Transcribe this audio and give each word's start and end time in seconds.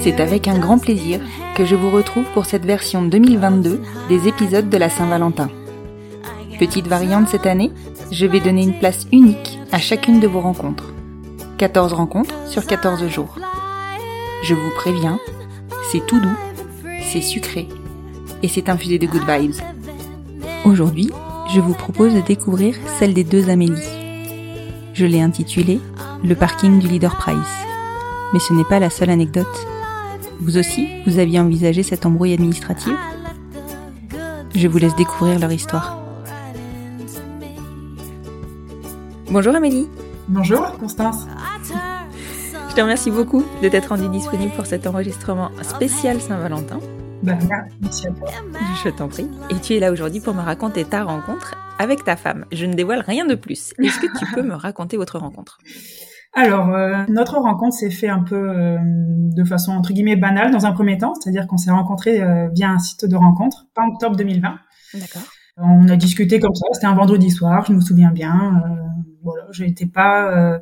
C'est 0.00 0.20
avec 0.20 0.48
un 0.48 0.58
grand 0.58 0.78
plaisir 0.78 1.20
que 1.54 1.66
je 1.66 1.74
vous 1.74 1.90
retrouve 1.90 2.24
pour 2.32 2.46
cette 2.46 2.64
version 2.64 3.02
2022 3.02 3.82
des 4.08 4.26
épisodes 4.26 4.70
de 4.70 4.76
la 4.78 4.88
Saint-Valentin. 4.88 5.50
Petite 6.58 6.86
variante 6.86 7.28
cette 7.28 7.46
année, 7.46 7.70
je 8.10 8.24
vais 8.24 8.40
donner 8.40 8.62
une 8.62 8.78
place 8.78 9.06
unique 9.12 9.58
à 9.70 9.78
chacune 9.78 10.18
de 10.18 10.26
vos 10.26 10.40
rencontres. 10.40 10.94
14 11.58 11.92
rencontres 11.92 12.34
sur 12.46 12.66
14 12.66 13.06
jours. 13.08 13.36
Je 14.44 14.54
vous 14.54 14.70
préviens, 14.76 15.20
c'est 15.92 16.06
tout 16.06 16.20
doux, 16.20 16.38
c'est 17.12 17.20
sucré 17.20 17.68
et 18.42 18.48
c'est 18.48 18.70
infusé 18.70 18.98
de 18.98 19.06
good 19.06 19.28
vibes. 19.28 19.60
Aujourd'hui, 20.68 21.10
je 21.48 21.62
vous 21.62 21.72
propose 21.72 22.12
de 22.12 22.20
découvrir 22.20 22.74
celle 22.98 23.14
des 23.14 23.24
deux 23.24 23.48
Amélie. 23.48 23.88
Je 24.92 25.06
l'ai 25.06 25.22
intitulée 25.22 25.80
Le 26.22 26.34
parking 26.34 26.78
du 26.78 26.86
Leader 26.86 27.16
Price. 27.16 27.64
Mais 28.34 28.38
ce 28.38 28.52
n'est 28.52 28.66
pas 28.66 28.78
la 28.78 28.90
seule 28.90 29.08
anecdote. 29.08 29.46
Vous 30.40 30.58
aussi, 30.58 30.86
vous 31.06 31.18
aviez 31.18 31.40
envisagé 31.40 31.82
cette 31.82 32.04
embrouille 32.04 32.34
administrative? 32.34 32.98
Je 34.54 34.68
vous 34.68 34.76
laisse 34.76 34.94
découvrir 34.94 35.38
leur 35.38 35.52
histoire. 35.52 35.96
Bonjour 39.30 39.54
Amélie. 39.54 39.88
Bonjour 40.28 40.76
Constance. 40.78 41.26
Je 42.68 42.74
te 42.74 42.80
remercie 42.82 43.10
beaucoup 43.10 43.42
de 43.62 43.70
t'être 43.70 43.88
rendue 43.88 44.10
disponible 44.10 44.52
pour 44.54 44.66
cet 44.66 44.86
enregistrement 44.86 45.50
spécial 45.62 46.20
Saint-Valentin. 46.20 46.78
Bah, 47.22 47.36
merci 47.80 48.06
à 48.06 48.10
toi. 48.10 48.28
Je 48.84 48.90
t'en 48.90 49.08
prie. 49.08 49.28
Et 49.50 49.58
tu 49.60 49.74
es 49.74 49.80
là 49.80 49.90
aujourd'hui 49.90 50.20
pour 50.20 50.34
me 50.34 50.40
raconter 50.40 50.84
ta 50.84 51.02
rencontre 51.02 51.56
avec 51.78 52.04
ta 52.04 52.16
femme. 52.16 52.44
Je 52.52 52.66
ne 52.66 52.74
dévoile 52.74 53.00
rien 53.00 53.26
de 53.26 53.34
plus. 53.34 53.72
Est-ce 53.82 53.98
que 53.98 54.18
tu 54.18 54.24
peux 54.34 54.42
me 54.42 54.54
raconter 54.54 54.96
votre 54.96 55.18
rencontre? 55.18 55.58
Alors, 56.34 56.68
euh, 56.68 57.04
notre 57.08 57.38
rencontre 57.38 57.74
s'est 57.74 57.90
fait 57.90 58.08
un 58.08 58.22
peu 58.22 58.36
euh, 58.36 58.78
de 58.80 59.44
façon 59.44 59.72
entre 59.72 59.92
guillemets 59.92 60.16
banale 60.16 60.50
dans 60.50 60.66
un 60.66 60.72
premier 60.72 60.98
temps, 60.98 61.14
c'est-à-dire 61.14 61.46
qu'on 61.46 61.56
s'est 61.56 61.70
rencontrés 61.70 62.20
euh, 62.20 62.48
via 62.52 62.70
un 62.70 62.78
site 62.78 63.06
de 63.06 63.16
rencontre, 63.16 63.66
fin 63.74 63.88
octobre 63.88 64.16
2020. 64.16 64.58
D'accord. 64.94 65.22
On 65.56 65.88
a 65.88 65.96
discuté 65.96 66.38
comme 66.38 66.54
ça. 66.54 66.66
C'était 66.72 66.86
un 66.86 66.94
vendredi 66.94 67.30
soir, 67.30 67.64
je 67.66 67.72
me 67.72 67.80
souviens 67.80 68.12
bien. 68.12 68.62
Voilà, 69.22 69.46
j'étais 69.50 69.86
pas, 69.86 70.30
euh, 70.30 70.58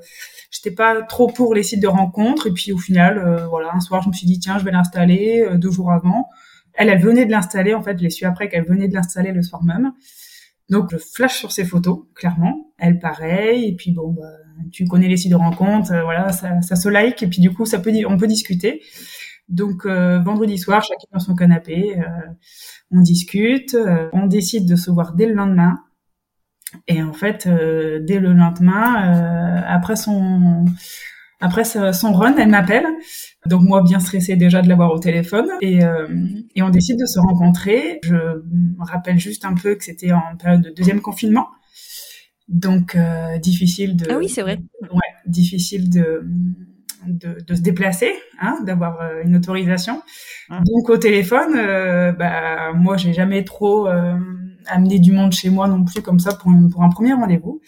j'étais 0.57 0.75
pas 0.75 1.03
trop 1.03 1.27
pour 1.27 1.55
les 1.55 1.63
sites 1.63 1.81
de 1.81 1.89
rencontres. 1.89 2.47
Et 2.47 2.53
puis 2.53 2.73
au 2.73 2.79
final, 2.79 3.19
euh, 3.19 3.47
voilà, 3.47 3.75
un 3.75 3.81
soir, 3.81 4.03
je 4.03 4.09
me 4.09 4.13
suis 4.13 4.27
dit 4.27 4.39
tiens, 4.39 4.59
je 4.59 4.65
vais 4.65 4.71
l'installer. 4.71 5.47
deux 5.55 5.71
jours 5.71 5.93
avant, 5.93 6.29
elle, 6.75 6.89
elle 6.89 7.01
venait 7.01 7.27
de 7.27 7.31
l'installer. 7.31 7.75
En 7.75 7.83
fait, 7.83 7.99
je 7.99 8.03
l'ai 8.03 8.11
su 8.11 8.25
après 8.25 8.49
qu'elle 8.49 8.65
venait 8.65 8.89
de 8.89 8.95
l'installer 8.95 9.33
le 9.33 9.43
soir 9.43 9.63
même. 9.63 9.93
Donc 10.69 10.91
je 10.91 10.97
flash 10.97 11.39
sur 11.39 11.53
ses 11.53 11.65
photos, 11.65 12.05
clairement. 12.15 12.73
Elle 12.79 12.99
pareil. 12.99 13.69
Et 13.69 13.77
puis 13.77 13.93
bon, 13.93 14.13
bah, 14.13 14.23
tu 14.73 14.85
connais 14.87 15.09
les 15.09 15.17
sites 15.17 15.31
de 15.31 15.37
rencontres, 15.37 15.93
voilà, 16.03 16.33
ça, 16.33 16.61
ça, 16.63 16.77
se 16.77 16.89
like. 16.89 17.23
Et 17.23 17.29
puis 17.29 17.41
du 17.41 17.53
coup, 17.53 17.67
ça 17.67 17.79
peut, 17.79 17.93
on 18.09 18.17
peut 18.17 18.27
discuter. 18.27 18.83
Donc 19.49 19.87
vendredi 19.87 20.59
soir, 20.59 20.83
chacun 20.83 21.07
dans 21.13 21.21
son 21.21 21.37
canapé 21.37 21.97
on 22.91 23.01
discute, 23.01 23.75
euh, 23.75 24.09
on 24.13 24.27
décide 24.27 24.69
de 24.69 24.77
se 24.77 24.91
voir 24.91 25.15
dès 25.15 25.27
le 25.27 25.35
lendemain. 25.35 25.81
Et 26.89 27.03
en 27.03 27.13
fait, 27.13 27.47
euh, 27.47 28.01
dès 28.03 28.19
le 28.19 28.33
lendemain, 28.33 29.15
euh, 29.15 29.61
après 29.67 29.97
son 29.97 30.65
après 31.41 31.65
son 31.65 32.13
run, 32.13 32.35
elle 32.39 32.49
m'appelle. 32.49 32.87
Donc 33.45 33.63
moi, 33.63 33.83
bien 33.83 34.01
stressée 34.01 34.37
déjà 34.37 34.63
de 34.63 34.69
l'avoir 34.69 34.91
au 34.91 34.99
téléphone. 34.99 35.47
Et, 35.61 35.81
et 36.55 36.63
on 36.63 36.71
décide 36.71 36.99
de 36.99 37.05
se 37.05 37.21
rencontrer. 37.21 38.01
Je 38.03 38.15
me 38.15 38.85
rappelle 38.85 39.19
juste 39.19 39.45
un 39.45 39.55
peu 39.55 39.75
que 39.75 39.85
c'était 39.85 40.13
en 40.13 40.37
période 40.39 40.63
de 40.63 40.71
deuxième 40.71 41.03
confinement. 41.03 41.47
Donc 42.49 42.97
difficile 43.43 43.97
de... 43.97 44.07
Ah 44.11 44.17
oui, 44.17 44.31
c'est 44.31 44.41
vrai. 44.41 44.59
Ouais, 44.91 45.13
difficile 45.27 45.91
de 45.91 46.27
de, 47.07 47.39
de 47.47 47.55
se 47.55 47.61
déplacer, 47.61 48.13
hein, 48.41 48.59
d'avoir 48.65 49.01
euh, 49.01 49.23
une 49.25 49.37
autorisation. 49.37 50.03
Ah. 50.51 50.61
Donc 50.67 50.91
au 50.91 50.97
téléphone, 50.97 51.55
euh, 51.57 52.13
bah, 52.13 52.73
moi 52.75 52.97
j'ai 52.97 53.13
jamais 53.13 53.45
trop 53.45 53.89
euh, 54.69 54.75
amené 54.75 54.99
du 54.99 55.13
monde 55.13 55.33
chez 55.33 55.51
moi 55.51 55.69
non 55.69 55.85
plus 55.85 56.03
comme 56.03 56.19
ça 56.19 56.35
pour, 56.35 56.53
pour 56.71 56.83
un 56.83 56.91
premier 56.91 57.13
rendez-vous. 57.13 57.61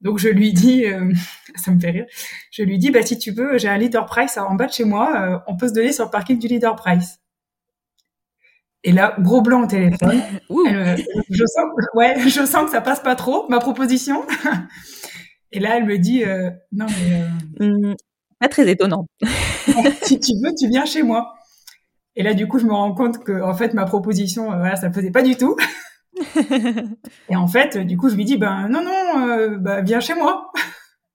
Donc 0.00 0.18
je 0.18 0.28
lui 0.28 0.52
dis, 0.52 0.84
ça 1.56 1.70
me 1.70 1.80
fait 1.80 1.90
rire, 1.90 2.06
je 2.50 2.62
lui 2.62 2.78
dis 2.78 2.90
bah 2.90 3.02
si 3.02 3.18
tu 3.18 3.30
veux, 3.32 3.58
j'ai 3.58 3.68
un 3.68 3.78
leader 3.78 4.06
price 4.06 4.36
en 4.36 4.54
bas 4.54 4.66
de 4.66 4.72
chez 4.72 4.84
moi, 4.84 5.42
on 5.46 5.56
peut 5.56 5.68
se 5.68 5.72
donner 5.72 5.92
sur 5.92 6.04
le 6.04 6.10
parking 6.10 6.38
du 6.38 6.48
leader 6.48 6.76
price. 6.76 7.18
Et 8.84 8.92
là, 8.92 9.16
gros 9.18 9.40
blanc 9.40 9.64
au 9.64 9.66
téléphone. 9.66 10.22
je 10.50 11.44
sens, 11.46 11.64
ouais, 11.94 12.20
je 12.28 12.46
sens 12.46 12.66
que 12.66 12.70
ça 12.70 12.80
passe 12.80 13.00
pas 13.00 13.16
trop 13.16 13.48
ma 13.48 13.58
proposition. 13.58 14.24
Et 15.50 15.60
là, 15.60 15.78
elle 15.78 15.86
me 15.86 15.98
dit 15.98 16.24
non 16.72 16.86
mais 17.58 17.66
mmh. 17.66 17.94
Pas 18.38 18.48
très 18.48 18.68
étonnant. 18.70 19.06
si 20.02 20.20
tu 20.20 20.32
veux, 20.42 20.52
tu 20.58 20.68
viens 20.68 20.84
chez 20.84 21.02
moi. 21.02 21.34
Et 22.16 22.22
là, 22.22 22.34
du 22.34 22.48
coup, 22.48 22.58
je 22.58 22.64
me 22.64 22.72
rends 22.72 22.94
compte 22.94 23.22
que, 23.22 23.42
en 23.42 23.54
fait, 23.54 23.74
ma 23.74 23.84
proposition, 23.84 24.52
euh, 24.52 24.58
voilà, 24.58 24.76
ça 24.76 24.88
ne 24.88 24.94
faisait 24.94 25.10
pas 25.10 25.22
du 25.22 25.36
tout. 25.36 25.56
et 27.28 27.36
en 27.36 27.46
fait, 27.46 27.78
du 27.78 27.96
coup, 27.96 28.08
je 28.08 28.16
lui 28.16 28.24
dis, 28.24 28.36
ben 28.36 28.68
non, 28.68 28.82
non, 28.82 29.28
euh, 29.28 29.58
bah, 29.58 29.80
viens 29.80 30.00
chez 30.00 30.14
moi. 30.14 30.52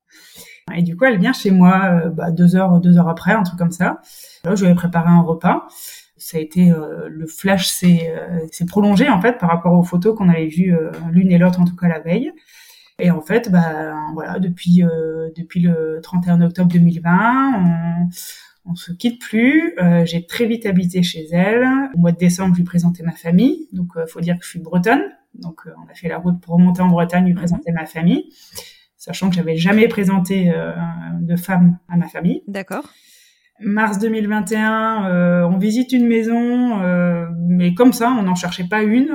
et 0.75 0.83
du 0.83 0.95
coup, 0.95 1.05
elle 1.05 1.19
vient 1.19 1.33
chez 1.33 1.51
moi 1.51 1.81
euh, 1.85 2.09
bah, 2.09 2.31
deux 2.31 2.55
heures, 2.55 2.79
deux 2.79 2.97
heures 2.97 3.09
après, 3.09 3.33
un 3.33 3.43
truc 3.43 3.57
comme 3.57 3.71
ça. 3.71 4.01
Là, 4.43 4.55
je 4.55 4.65
lui 4.65 4.71
ai 4.71 4.75
préparé 4.75 5.09
un 5.09 5.21
repas. 5.21 5.67
Ça 6.17 6.37
a 6.37 6.39
été 6.39 6.71
le 7.07 7.25
flash 7.25 7.67
s'est 7.67 8.13
prolongé 8.67 9.09
en 9.09 9.19
fait 9.19 9.39
par 9.39 9.49
rapport 9.49 9.73
aux 9.73 9.81
photos 9.81 10.15
qu'on 10.15 10.29
avait 10.29 10.45
vues 10.45 10.77
l'une 11.09 11.31
et 11.31 11.39
l'autre 11.39 11.59
en 11.59 11.65
tout 11.65 11.75
cas 11.75 11.87
la 11.87 11.99
veille. 11.99 12.31
Et 13.01 13.09
en 13.09 13.21
fait, 13.21 13.51
bah, 13.51 13.95
voilà, 14.13 14.37
depuis, 14.37 14.83
euh, 14.83 15.29
depuis 15.35 15.59
le 15.59 15.99
31 16.03 16.41
octobre 16.41 16.71
2020, 16.71 17.53
on, 17.55 18.09
on 18.65 18.75
se 18.75 18.91
quitte 18.91 19.19
plus. 19.21 19.73
Euh, 19.81 20.05
j'ai 20.05 20.25
très 20.25 20.45
vite 20.45 20.65
habité 20.65 21.03
chez 21.03 21.27
elle. 21.31 21.67
Au 21.95 21.97
mois 21.97 22.11
de 22.11 22.17
décembre, 22.17 22.53
je 22.53 22.59
lui 22.59 22.65
présentais 22.65 23.03
ma 23.03 23.13
famille. 23.13 23.67
Donc, 23.71 23.95
euh, 23.95 24.05
faut 24.05 24.21
dire 24.21 24.37
que 24.37 24.45
je 24.45 24.49
suis 24.49 24.59
bretonne. 24.59 25.03
Donc, 25.33 25.61
euh, 25.65 25.71
on 25.85 25.89
a 25.91 25.93
fait 25.93 26.07
la 26.07 26.17
route 26.17 26.39
pour 26.41 26.55
remonter 26.55 26.81
en 26.81 26.87
Bretagne, 26.87 27.25
lui 27.25 27.33
présenter 27.33 27.71
ma 27.71 27.85
famille, 27.85 28.29
sachant 28.97 29.29
que 29.29 29.35
j'avais 29.35 29.55
jamais 29.55 29.87
présenté 29.87 30.53
de 31.21 31.35
femme 31.35 31.77
à 31.87 31.95
ma 31.95 32.07
famille. 32.07 32.43
D'accord. 32.47 32.89
Mars 33.61 33.99
2021, 33.99 35.45
on 35.45 35.57
visite 35.57 35.93
une 35.93 36.07
maison, 36.07 36.81
mais 37.47 37.73
comme 37.73 37.93
ça, 37.93 38.09
on 38.11 38.23
n'en 38.23 38.35
cherchait 38.35 38.67
pas 38.67 38.83
une 38.83 39.09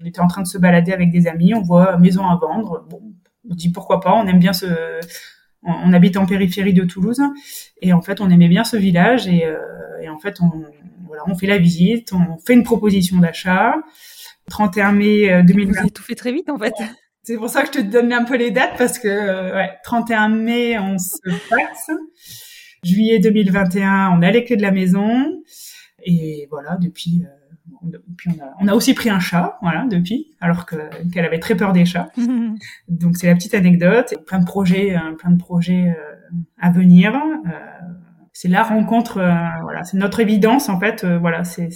on 0.00 0.04
était 0.04 0.20
en 0.20 0.28
train 0.28 0.42
de 0.42 0.46
se 0.46 0.58
balader 0.58 0.92
avec 0.92 1.10
des 1.10 1.26
amis, 1.26 1.54
on 1.54 1.62
voit 1.62 1.96
maison 1.98 2.26
à 2.26 2.36
vendre. 2.36 2.86
Bon, 2.88 3.00
on 3.50 3.54
dit 3.54 3.70
pourquoi 3.70 4.00
pas, 4.00 4.14
on 4.14 4.26
aime 4.26 4.38
bien 4.38 4.52
ce. 4.52 4.66
On, 5.66 5.92
habite 5.92 6.16
en 6.16 6.26
périphérie 6.26 6.72
de 6.72 6.84
Toulouse 6.84 7.20
et 7.82 7.92
en 7.92 8.00
fait 8.00 8.20
on 8.20 8.30
aimait 8.30 8.48
bien 8.48 8.62
ce 8.62 8.76
village 8.76 9.26
et, 9.26 9.44
euh, 9.44 9.56
et 10.00 10.08
en 10.08 10.18
fait 10.18 10.40
on 10.40 10.50
voilà 11.06 11.22
on 11.26 11.34
fait 11.34 11.46
la 11.46 11.58
visite, 11.58 12.12
on 12.12 12.38
fait 12.38 12.54
une 12.54 12.62
proposition 12.62 13.18
d'achat. 13.18 13.74
31 14.48 14.92
mai 14.92 15.42
2020. 15.42 15.72
Vous 15.72 15.78
avez 15.78 15.90
tout 15.90 16.02
fait 16.02 16.14
très 16.14 16.32
vite 16.32 16.48
en 16.48 16.58
fait. 16.58 16.74
C'est 17.24 17.36
pour 17.36 17.48
ça 17.48 17.62
que 17.62 17.66
je 17.66 17.80
te 17.80 17.84
donne 17.84 18.12
un 18.12 18.24
peu 18.24 18.36
les 18.36 18.52
dates 18.52 18.78
parce 18.78 19.00
que 19.00 19.08
ouais, 19.08 19.70
31 19.82 20.28
mai 20.28 20.78
on 20.78 20.98
se 20.98 21.18
passe. 21.50 21.90
Juillet 22.84 23.18
2021 23.18 24.10
on 24.16 24.22
a 24.22 24.30
les 24.30 24.44
clés 24.44 24.56
de 24.56 24.62
la 24.62 24.70
maison 24.70 25.42
et 26.04 26.46
voilà 26.50 26.78
depuis. 26.80 27.24
Euh, 27.24 27.45
on 27.82 27.88
a, 27.88 28.54
on 28.60 28.68
a 28.68 28.74
aussi 28.74 28.94
pris 28.94 29.10
un 29.10 29.20
chat, 29.20 29.58
voilà, 29.62 29.86
depuis, 29.88 30.28
alors 30.40 30.66
que 30.66 30.76
qu'elle 31.12 31.24
avait 31.24 31.38
très 31.38 31.54
peur 31.54 31.72
des 31.72 31.84
chats. 31.84 32.08
Donc 32.88 33.16
c'est 33.16 33.26
la 33.26 33.34
petite 33.34 33.54
anecdote. 33.54 34.14
Plein 34.26 34.38
de 34.38 34.44
projets, 34.44 34.96
euh, 34.96 35.12
plein 35.12 35.30
de 35.30 35.38
projets 35.38 35.94
euh, 35.96 36.36
à 36.60 36.70
venir. 36.70 37.14
Euh, 37.14 37.50
c'est 38.32 38.48
la 38.48 38.62
rencontre, 38.62 39.14
voilà, 39.62 39.82
c'est 39.84 39.96
notre 39.96 40.20
évidence 40.20 40.68
en 40.68 40.78
fait. 40.78 41.06
voilà, 41.06 41.42
c'est 41.44 41.70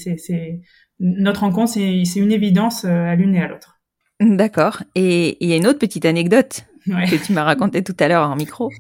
notre 0.99 1.41
rencontre, 1.41 1.73
c'est 1.73 2.03
une 2.17 2.33
évidence 2.33 2.85
à 2.85 3.15
l'une 3.15 3.35
et 3.35 3.43
à 3.43 3.49
l'autre. 3.49 3.81
D'accord. 4.21 4.83
Et 4.95 5.39
il 5.43 5.49
y 5.49 5.55
a 5.55 5.57
une 5.57 5.67
autre 5.67 5.79
petite 5.79 6.05
anecdote 6.05 6.67
Ouais. 6.87 7.07
que 7.07 7.17
tu 7.17 7.33
m'as 7.33 7.45
racontée 7.45 7.83
tout 7.83 7.97
à 7.99 8.09
l'heure 8.09 8.29
en 8.29 8.37
micro. 8.37 8.71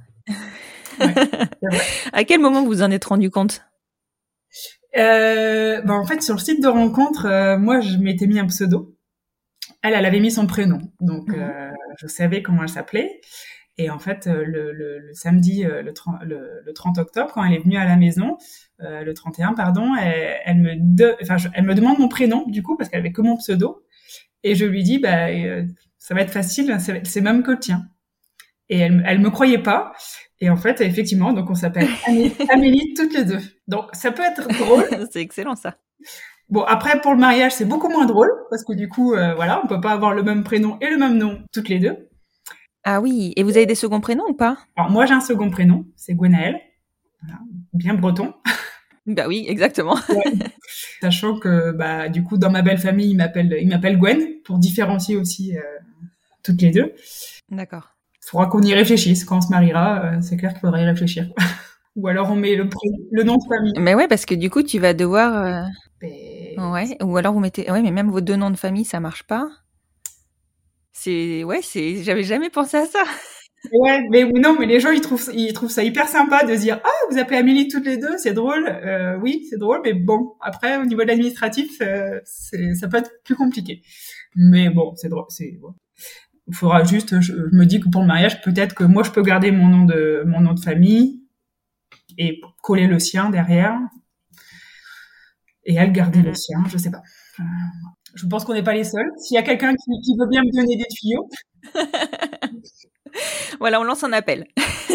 Ouais. 1.01 1.15
À 2.13 2.25
quel 2.25 2.41
moment 2.41 2.65
vous 2.65 2.83
en 2.83 2.91
êtes 2.91 3.05
rendu 3.05 3.31
compte? 3.31 3.63
Euh, 4.97 5.81
bah, 5.83 5.95
en 5.95 6.05
fait, 6.05 6.23
sur 6.23 6.35
le 6.35 6.41
site 6.41 6.63
de 6.63 6.69
rencontre, 6.69 7.27
euh, 7.27 7.59
moi, 7.59 7.81
je 7.81 7.97
m'étais 7.99 8.27
mis 8.27 8.39
un 8.39 8.47
pseudo. 8.47 8.97
Elle, 9.83 9.95
elle 9.95 10.07
avait 10.07 10.21
mis 10.21 10.31
son 10.31 10.47
prénom, 10.47 10.79
donc 11.01 11.29
Mhm. 11.29 11.37
euh, 11.41 11.71
je 11.99 12.07
savais 12.07 12.43
comment 12.43 12.63
elle 12.63 12.69
s'appelait. 12.69 13.21
Et 13.79 13.91
en 13.91 13.99
fait, 13.99 14.27
euh, 14.27 14.45
le, 14.45 14.73
le, 14.73 14.99
le 14.99 15.15
samedi, 15.15 15.65
euh, 15.65 15.83
le 15.83 15.95
30, 15.95 16.23
le, 16.25 16.61
le 16.67 16.73
30 16.75 16.99
octobre, 16.99 17.31
quand 17.33 17.45
elle 17.45 17.55
est 17.55 17.61
venue 17.65 17.79
à 17.79 17.87
la 17.87 17.97
maison, 17.97 18.37
euh, 18.83 19.03
le 19.05 19.15
31, 19.15 19.55
pardon, 19.55 19.95
elle, 19.97 20.37
elle 20.45 20.59
me 20.59 20.75
de, 20.79 21.17
enfin, 21.23 21.39
je- 21.39 21.49
elle 21.55 21.65
me 21.65 21.75
demande 21.75 21.99
mon 21.99 22.09
prénom 22.09 22.45
du 22.49 22.63
coup 22.63 22.77
parce 22.77 22.91
qu'elle 22.91 23.01
avait 23.01 23.13
que 23.13 23.23
mon 23.23 23.37
pseudo. 23.39 23.85
Et 24.45 24.55
je 24.55 24.67
lui 24.67 24.83
dis, 24.83 24.99
bah, 24.99 25.29
euh, 25.31 25.65
ça 25.99 26.15
va 26.15 26.23
être 26.23 26.31
facile, 26.33 26.77
c'est 26.81 27.07
c'est 27.07 27.21
même 27.23 27.43
que 27.43 27.53
le 27.53 27.59
tien. 27.61 27.87
Et 28.69 28.79
elle, 28.79 29.03
elle 29.07 29.21
me 29.21 29.31
croyait 29.31 29.59
pas. 29.63 29.93
Et 30.41 30.51
en 30.51 30.57
fait, 30.57 30.81
effectivement, 30.81 31.33
donc 31.33 31.51
on 31.51 31.55
s'appelle 31.55 31.89
Amélie, 32.07 32.33
Amélie 32.51 32.95
toutes 32.95 33.15
les 33.15 33.25
deux. 33.25 33.41
Donc 33.71 33.85
ça 33.93 34.11
peut 34.11 34.23
être 34.23 34.49
drôle. 34.49 34.85
C'est 35.13 35.21
excellent 35.21 35.55
ça. 35.55 35.77
Bon, 36.49 36.63
après, 36.63 37.01
pour 37.01 37.13
le 37.13 37.21
mariage, 37.21 37.53
c'est 37.53 37.65
beaucoup 37.65 37.89
moins 37.89 38.07
drôle, 38.07 38.29
parce 38.51 38.65
que 38.65 38.73
du 38.73 38.89
coup, 38.89 39.15
euh, 39.15 39.37
voilà, 39.37 39.63
on 39.63 39.69
peut 39.69 39.81
pas 39.81 39.93
avoir 39.93 40.15
le 40.15 40.25
même 40.25 40.43
prénom 40.43 40.79
et 40.81 40.91
le 40.91 40.97
même 40.97 41.17
nom 41.17 41.41
toutes 41.53 41.69
les 41.69 41.79
deux. 41.79 42.09
Ah 42.83 43.01
oui. 43.01 43.33
Et 43.37 43.45
vous 43.45 43.57
avez 43.57 43.67
des 43.67 43.77
seconds 43.77 44.01
prénoms 44.01 44.25
ou 44.29 44.35
pas? 44.35 44.57
Alors, 44.75 44.91
moi, 44.91 45.07
j'ai 45.07 45.15
un 45.15 45.21
second 45.21 45.49
prénom, 45.49 45.87
c'est 45.95 46.15
Gwenaël. 46.15 46.61
Voilà, 47.23 47.39
bien 47.73 47.95
breton. 47.95 48.35
Bah 49.07 49.25
oui, 49.27 49.47
exactement. 49.49 49.97
Sachant 51.01 51.39
que, 51.39 51.73
bah, 51.73 52.09
du 52.09 52.23
coup, 52.23 52.37
dans 52.37 52.51
ma 52.51 52.63
belle 52.63 52.79
famille, 52.79 53.11
ils 53.11 53.17
m'appellent, 53.17 53.57
ils 53.59 53.67
m'appellent 53.67 53.99
Gwen, 53.99 54.21
pour 54.45 54.59
différencier 54.59 55.17
aussi 55.17 55.57
euh, 55.57 55.63
toutes 56.45 56.61
les 56.61 56.71
deux. 56.71 56.93
D'accord. 57.51 57.97
Il 58.23 58.29
faudra 58.29 58.47
qu'on 58.47 58.63
y 58.63 58.75
réfléchisse. 58.75 59.25
Quand 59.25 59.39
on 59.39 59.41
se 59.41 59.49
mariera, 59.49 60.05
euh, 60.05 60.21
c'est 60.21 60.37
clair 60.37 60.53
qu'il 60.53 60.61
faudra 60.61 60.81
y 60.81 60.85
réfléchir. 60.85 61.29
Ou 61.97 62.09
alors, 62.09 62.31
on 62.31 62.37
met 62.37 62.55
le, 62.55 62.65
nom 63.25 63.37
de 63.37 63.43
famille. 63.49 63.73
Mais 63.79 63.95
ouais, 63.95 64.09
parce 64.09 64.25
que 64.27 64.35
du 64.35 64.49
coup, 64.51 64.63
tu 64.63 64.79
vas 64.79 64.95
devoir. 64.95 65.37
euh, 65.45 65.63
Mais- 66.03 66.55
Ouais. 66.59 66.97
Ou 67.03 67.17
alors 67.17 67.33
vous 67.33 67.41
mettez. 67.41 67.71
Ouais, 67.71 67.83
mais 67.83 67.91
même 67.91 68.11
vos 68.11 68.21
deux 68.21 68.37
noms 68.37 68.51
de 68.51 68.57
famille, 68.57 68.85
ça 68.85 69.01
marche 69.01 69.23
pas. 69.25 69.49
C'est. 70.93 71.45
Ouais, 71.45 71.61
c'est. 71.63 72.03
J'avais 72.03 72.23
jamais 72.23 72.51
pensé 72.51 72.77
à 72.77 72.87
ça. 72.87 73.03
Ouais, 73.75 74.01
mais 74.11 74.25
non, 74.25 74.57
mais 74.59 74.65
les 74.65 74.81
gens 74.81 74.91
ils 74.91 75.03
trouvent 75.03 75.29
ils 75.35 75.53
trouvent 75.53 75.69
ça 75.71 75.85
hyper 75.85 76.09
sympa 76.09 76.45
de 76.47 76.55
dire 76.57 76.81
ah 76.83 76.91
vous 77.11 77.19
appelez 77.19 77.37
Amélie 77.37 77.69
toutes 77.69 77.85
les 77.85 77.99
deux, 77.99 78.17
c'est 78.17 78.33
drôle. 78.33 78.67
Euh, 78.67 79.19
oui, 79.21 79.47
c'est 79.51 79.59
drôle, 79.59 79.81
mais 79.85 79.93
bon 79.93 80.33
après 80.41 80.79
au 80.79 80.87
niveau 80.87 81.03
de 81.03 81.09
l'administratif, 81.09 81.71
euh, 81.83 82.21
ça 82.25 82.89
peut 82.89 82.97
être 82.97 83.11
plus 83.23 83.35
compliqué. 83.37 83.83
Mais 84.35 84.71
bon, 84.71 84.95
c'est 84.97 85.11
drôle, 85.11 85.27
c'est. 85.29 85.59
Il 86.49 86.55
faudra 86.55 86.85
juste, 86.85 87.21
je, 87.21 87.35
je 87.35 87.55
me 87.55 87.67
dis 87.67 87.81
que 87.81 87.91
pour 87.91 88.01
le 88.01 88.07
mariage, 88.07 88.41
peut-être 88.41 88.75
que 88.75 88.85
moi 88.85 89.03
je 89.03 89.11
peux 89.11 89.23
garder 89.23 89.51
mon 89.51 89.69
nom 89.69 89.85
de 89.85 90.23
mon 90.27 90.41
nom 90.41 90.55
de 90.55 90.61
famille 90.61 91.20
et 92.19 92.41
coller 92.63 92.87
le 92.87 92.99
sien 92.99 93.31
derrière, 93.31 93.79
et 95.65 95.75
elle 95.75 95.93
garder 95.93 96.23
le 96.23 96.35
sien, 96.35 96.63
je 96.69 96.79
sais 96.79 96.91
pas. 96.91 97.03
Euh, 97.39 97.43
je 98.15 98.27
pense 98.27 98.45
qu'on 98.45 98.55
n'est 98.55 98.63
pas 98.63 98.75
les 98.75 98.85
seuls. 98.85 99.11
S'il 99.19 99.35
y 99.35 99.39
a 99.39 99.43
quelqu'un 99.43 99.75
qui, 99.75 99.91
qui 100.05 100.17
veut 100.19 100.27
bien 100.27 100.43
me 100.43 100.51
donner 100.53 100.77
des 100.77 100.87
tuyaux, 100.89 101.29
Voilà, 103.59 103.81
on 103.81 103.85
lance 103.85 104.05
un 104.05 104.13
appel. 104.13 104.47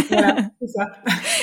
voilà, 0.10 0.36
c'est 0.62 0.68
ça. 0.68 0.88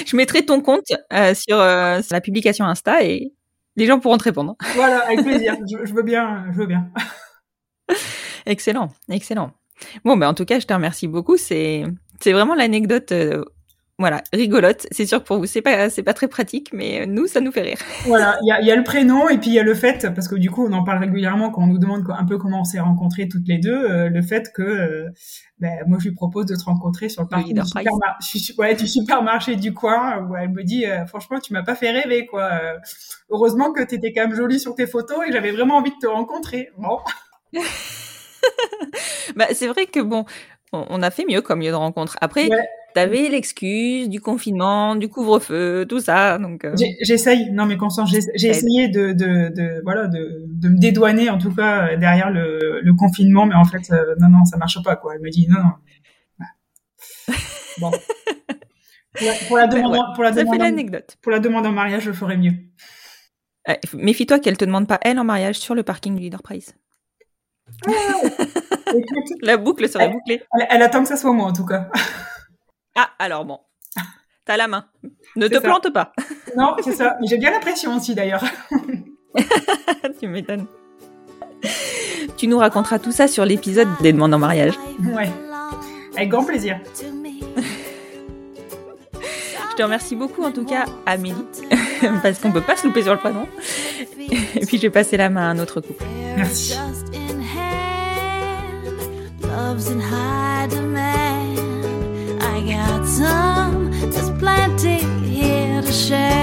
Je 0.07 0.17
mettrai 0.17 0.45
ton 0.45 0.61
compte 0.61 0.93
euh, 1.13 1.35
sur, 1.35 1.59
euh, 1.59 2.03
sur 2.03 2.15
la 2.15 2.21
publication 2.21 2.65
Insta 2.65 3.05
et 3.05 3.33
les 3.77 3.87
gens 3.87 4.01
pourront 4.01 4.19
te 4.19 4.25
répondre. 4.25 4.57
Voilà, 4.75 5.01
avec 5.07 5.23
plaisir. 5.25 5.57
Je, 5.71 5.85
je 5.85 5.95
veux 5.95 6.03
bien, 6.03 6.47
je 6.53 6.59
veux 6.59 6.67
bien. 6.67 6.91
Excellent, 8.47 8.89
excellent. 9.11 9.53
Bon, 10.05 10.17
ben 10.17 10.29
en 10.29 10.35
tout 10.35 10.45
cas, 10.45 10.59
je 10.59 10.67
te 10.67 10.73
remercie 10.73 11.09
beaucoup. 11.09 11.37
C'est 11.37 11.85
c'est 12.21 12.33
vraiment 12.33 12.55
l'anecdote, 12.55 13.13
voilà, 14.03 14.23
rigolote. 14.33 14.87
C'est 14.91 15.07
sûr 15.07 15.21
que 15.21 15.27
pour 15.27 15.39
vous, 15.39 15.47
c'est 15.47 15.63
pas 15.63 15.89
c'est 15.91 16.03
pas 16.03 16.13
très 16.13 16.27
pratique, 16.29 16.71
mais 16.73 17.07
nous, 17.07 17.27
ça 17.29 17.41
nous 17.41 17.53
fait 17.53 17.63
rire. 17.63 17.79
Voilà, 18.07 18.37
il 18.43 18.49
y 18.49 18.53
a, 18.53 18.61
il 18.61 18.67
y 18.67 18.71
a 18.73 18.77
le 18.77 18.83
prénom 18.83 19.29
et 19.29 19.39
puis 19.39 19.51
il 19.51 19.55
y 19.55 19.59
a 19.59 19.63
le 19.63 19.75
fait, 19.75 20.13
parce 20.15 20.27
que 20.29 20.35
du 20.35 20.51
coup, 20.51 20.67
on 20.67 20.73
en 20.73 20.83
parle 20.83 20.99
régulièrement 20.99 21.51
quand 21.51 21.63
on 21.63 21.67
nous 21.69 21.79
demande 21.79 22.05
un 22.11 22.25
peu 22.25 22.37
comment 22.37 22.61
on 22.61 22.65
s'est 22.65 22.81
rencontrés 22.81 23.29
toutes 23.29 23.47
les 23.47 23.59
deux, 23.59 23.73
euh, 23.73 24.09
le 24.09 24.23
fait 24.23 24.51
que 24.53 24.63
euh, 24.63 25.09
ben, 25.61 25.71
moi, 25.87 25.99
je 26.01 26.09
lui 26.09 26.15
propose 26.15 26.47
de 26.47 26.57
te 26.57 26.65
rencontrer 26.65 27.09
sur 27.09 27.23
le 27.23 27.29
parking 27.29 27.55
du, 27.55 27.61
supermar- 27.61 28.59
ouais, 28.59 28.77
supermarché 28.87 29.55
du 29.57 29.73
coin, 29.73 30.19
où 30.29 30.35
elle 30.37 30.51
me 30.51 30.65
dit, 30.65 30.85
euh, 30.87 31.07
franchement, 31.07 31.39
tu 31.39 31.53
m'as 31.53 31.63
pas 31.63 31.77
fait 31.77 31.93
rêver, 31.93 32.27
quoi. 32.27 32.51
Euh, 32.53 32.79
heureusement 33.31 33.73
que 33.73 33.83
tu 33.85 33.95
étais 33.95 34.13
quand 34.13 34.23
même 34.27 34.35
jolie 34.35 34.59
sur 34.59 34.75
tes 34.75 34.87
photos 34.89 35.19
et 35.29 35.33
j'avais 35.33 35.53
vraiment 35.53 35.77
envie 35.77 35.91
de 35.93 35.99
te 36.01 36.09
rencontrer. 36.09 36.71
Bon, 36.77 36.99
Bah, 39.37 39.47
c'est 39.55 39.69
vrai 39.69 39.87
que 39.87 40.01
bon, 40.01 40.25
on, 40.73 40.87
on 40.89 41.03
a 41.03 41.11
fait 41.11 41.25
mieux 41.29 41.43
comme 41.43 41.61
lieu 41.61 41.71
de 41.71 41.75
rencontre. 41.75 42.17
Après, 42.21 42.49
Ouais. 42.49 42.69
t'avais 42.95 43.29
l'excuse 43.29 44.09
du 44.09 44.21
confinement, 44.21 44.97
du 44.97 45.09
couvre-feu, 45.09 45.87
tout 45.89 46.01
ça, 46.01 46.39
donc. 46.39 46.65
euh, 46.65 46.75
j'essaye, 47.03 47.51
non 47.51 47.65
mais 47.67 47.77
Constance, 47.77 48.11
j'ai 48.35 48.49
essayé 48.49 48.89
de, 48.89 49.13
de, 49.13 49.49
de 49.55 49.81
voilà 49.85 50.07
de, 50.09 50.45
de 50.47 50.69
me 50.69 50.79
dédouaner 50.79 51.31
en 51.31 51.39
tout 51.39 51.55
cas 51.55 51.97
derrière 51.97 52.31
le, 52.31 52.81
le 52.83 52.95
confinement, 52.95 53.47
mais 53.47 53.55
en 53.55 53.65
fait 53.65 53.91
euh, 53.93 54.15
non 54.21 54.29
non 54.29 54.45
ça 54.45 54.57
marche 54.59 54.83
pas 54.83 54.97
quoi. 54.97 55.15
Elle 55.15 55.23
me 55.23 55.31
dit 55.31 55.47
non 55.49 55.59
non. 55.63 55.73
Ouais. 56.41 56.47
Bon. 57.81 57.91
Pour 59.15 59.27
la, 59.27 59.35
pour 59.49 59.57
la 59.59 59.67
ben, 59.67 59.77
demande, 59.83 60.15
pour 60.15 60.25
la 60.25 60.31
ça 60.33 60.37
fait 60.37 60.45
demande, 60.59 61.03
pour 61.23 61.33
la 61.33 61.39
demande 61.39 61.67
en 61.67 61.73
mariage, 61.73 62.03
je 62.05 62.13
ferai 62.13 62.37
mieux. 62.37 62.53
Euh, 63.69 63.75
Méfie-toi 63.95 64.39
qu'elle 64.41 64.57
te 64.57 64.65
demande 64.65 64.87
pas 64.89 64.99
elle 65.03 65.19
en 65.19 65.25
mariage 65.25 65.57
sur 65.59 65.75
le 65.75 65.83
parking 65.83 66.15
du 66.17 66.23
Leader 66.23 66.43
Price. 66.43 66.75
La 69.43 69.57
boucle 69.57 69.89
serait 69.89 70.09
bouclée. 70.09 70.43
elle, 70.59 70.67
elle 70.71 70.83
attend 70.83 71.03
que 71.03 71.09
ça 71.09 71.17
soit 71.17 71.33
moi 71.33 71.47
en 71.47 71.53
tout 71.53 71.67
cas. 71.67 71.89
Ah, 72.95 73.09
alors 73.19 73.47
bon. 73.47 73.59
T'as 74.45 74.59
la 74.59 74.69
main. 74.69 74.85
Ne 75.35 75.49
te 75.49 75.55
ça. 75.55 75.61
plante 75.63 75.91
pas. 75.95 76.13
Non, 76.59 76.77
c'est 76.85 76.93
ça. 76.93 77.17
J'ai 77.23 77.39
bien 77.39 77.51
la 77.51 77.59
pression 77.59 77.97
aussi 77.97 78.15
d'ailleurs. 78.15 78.45
tu 80.21 80.29
m'étonnes. 80.29 80.67
Tu 82.37 82.49
nous 82.49 82.59
raconteras 82.59 82.99
tout 82.99 83.13
ça 83.13 83.29
sur 83.29 83.47
l'épisode 83.47 83.89
des 84.03 84.13
demandes 84.13 84.35
en 84.35 84.39
mariage. 84.39 84.75
Ouais. 85.15 85.31
Avec 86.17 86.29
grand 86.29 86.45
plaisir. 86.45 86.81
Je 89.71 89.77
te 89.77 89.83
remercie 89.83 90.17
beaucoup 90.17 90.43
en 90.45 90.53
tout 90.53 90.67
cas, 90.67 90.85
Amélie, 91.07 91.47
parce 92.23 92.39
qu'on 92.41 92.53
peut 92.53 92.61
pas 92.61 92.77
se 92.77 92.87
louper 92.87 93.03
sur 93.03 93.13
le 93.15 93.19
prénom. 93.19 93.49
Et 94.55 94.67
puis 94.67 94.77
je 94.77 94.83
vais 94.83 94.91
passer 94.91 95.17
la 95.17 95.31
main 95.31 95.49
à 95.49 95.51
un 95.51 95.59
autre 95.59 95.81
couple. 95.81 96.05
Merci. 96.37 96.77
Love's 99.73 99.89
in 99.89 100.01
high 100.01 100.67
demand. 100.69 102.43
I 102.43 102.61
got 102.61 103.07
some, 103.07 103.91
there's 104.11 104.29
plenty 104.39 104.99
here 105.27 105.81
to 105.81 105.93
share. 105.93 106.42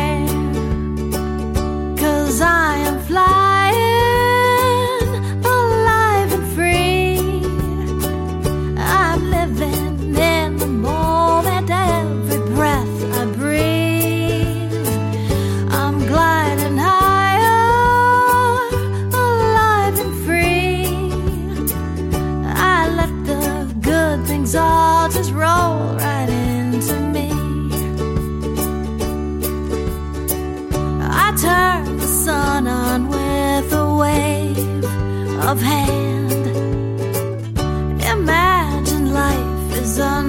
Turn 31.41 31.97
the 31.97 32.07
sun 32.07 32.67
on 32.67 33.07
with 33.07 33.73
a 33.73 33.95
wave 33.95 34.83
of 35.49 35.61
hand. 35.61 36.47
Imagine 38.15 39.13
life 39.13 39.77
is 39.77 39.99
under 39.99 40.28